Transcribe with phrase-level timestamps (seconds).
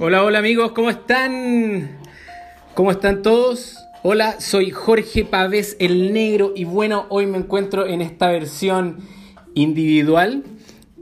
[0.00, 1.98] Hola, hola amigos, ¿cómo están?
[2.74, 3.78] ¿Cómo están todos?
[4.04, 8.98] Hola, soy Jorge Pavés el Negro y bueno, hoy me encuentro en esta versión
[9.54, 10.44] individual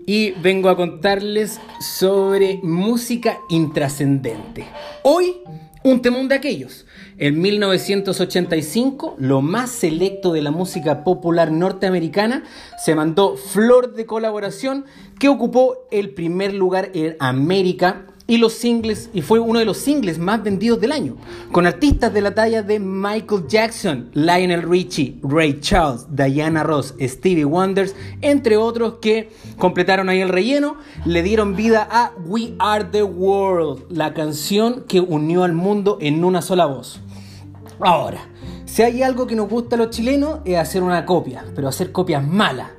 [0.06, 4.64] y vengo a contarles sobre música intrascendente.
[5.02, 5.40] Hoy,
[5.84, 6.86] un temón de aquellos.
[7.18, 12.44] En 1985, lo más selecto de la música popular norteamericana
[12.82, 14.86] se mandó Flor de Colaboración,
[15.20, 19.78] que ocupó el primer lugar en América y los singles y fue uno de los
[19.78, 21.16] singles más vendidos del año,
[21.52, 27.44] con artistas de la talla de Michael Jackson, Lionel Richie, Ray Charles, Diana Ross, Stevie
[27.44, 33.02] Wonders, entre otros que completaron ahí el relleno, le dieron vida a We Are the
[33.02, 37.00] World, la canción que unió al mundo en una sola voz.
[37.78, 38.28] Ahora,
[38.64, 41.92] si hay algo que nos gusta a los chilenos es hacer una copia, pero hacer
[41.92, 42.70] copias malas.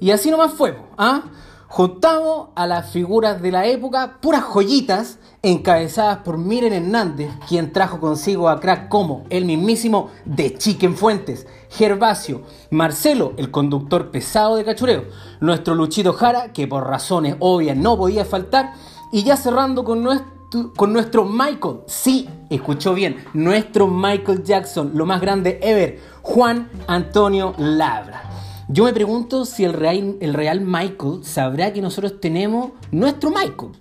[0.00, 1.24] Y así nomás fue, ¿ah?
[1.68, 7.98] Juntamos a las figuras de la época, puras joyitas, encabezadas por Miren Hernández, quien trajo
[7.98, 14.64] consigo a crack como el mismísimo de Chicken Fuentes, Gervasio, Marcelo, el conductor pesado de
[14.64, 15.04] cachureo,
[15.40, 18.72] nuestro Luchito Jara, que por razones obvias no podía faltar,
[19.12, 25.04] y ya cerrando con nuestro, con nuestro Michael, sí, escuchó bien, nuestro Michael Jackson, lo
[25.04, 28.45] más grande ever, Juan Antonio Labra.
[28.68, 33.72] Yo me pregunto si el real, el real Michael sabrá que nosotros tenemos nuestro Michael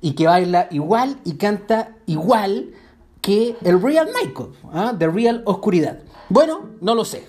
[0.00, 2.72] y que baila igual y canta igual
[3.20, 4.94] que el Real Michael, ¿ah?
[4.98, 6.00] The Real Oscuridad.
[6.28, 7.24] Bueno, no lo sé.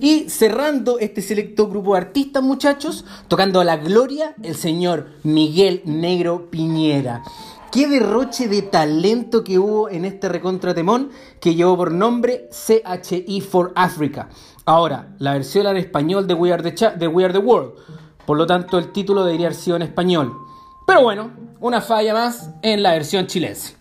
[0.00, 5.82] Y cerrando este selecto grupo de artistas, muchachos, tocando a la gloria, el señor Miguel
[5.84, 7.22] Negro Piñera.
[7.70, 13.72] Qué derroche de talento que hubo en este recontratemón que llevó por nombre CHI for
[13.76, 14.30] Africa.
[14.64, 17.74] Ahora, la versión en español de We, Are the de We Are the World.
[18.24, 20.32] Por lo tanto, el título debería haber sido en español.
[20.86, 21.30] Pero bueno,
[21.60, 23.76] una falla más en la versión chilense.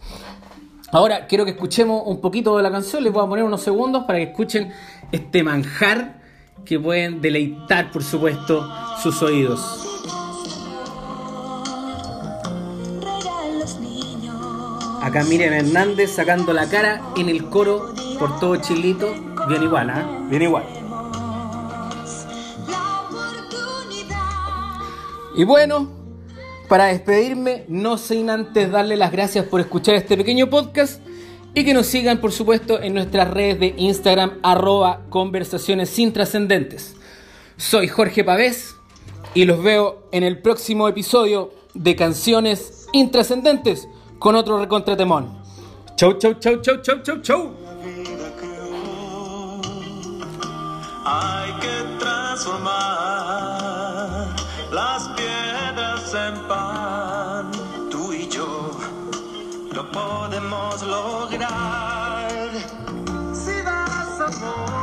[0.92, 3.04] Ahora quiero que escuchemos un poquito de la canción.
[3.04, 4.74] Les voy a poner unos segundos para que escuchen
[5.14, 6.22] este manjar
[6.66, 8.70] que pueden deleitar, por supuesto,
[9.02, 9.87] sus oídos.
[15.08, 19.16] Acá miren Hernández sacando la cara en el coro por todo Chilito.
[19.48, 20.28] Bien igual, ¿ah?
[20.30, 20.66] Bien igual.
[25.34, 25.90] Y bueno,
[26.68, 31.02] para despedirme, no sin antes darle las gracias por escuchar este pequeño podcast
[31.56, 36.98] y que nos sigan, por supuesto, en nuestras redes de Instagram, arroba conversaciones sin trascendentes.
[37.56, 38.76] Soy Jorge Pavés
[39.34, 43.88] y los veo en el próximo episodio de Canciones Intrascendentes
[44.20, 45.38] con otro recontratemón.
[45.96, 47.54] Chau, chau, chau, chau, chau, chau, chau.
[51.06, 54.36] Hay que transformar
[54.72, 57.52] las piedras en pan.
[57.90, 58.72] Tú y yo
[59.72, 62.30] lo podemos lograr.
[63.34, 64.77] Si das amor,